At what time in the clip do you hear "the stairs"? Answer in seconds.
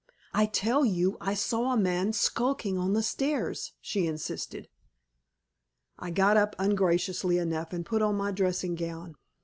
2.93-3.73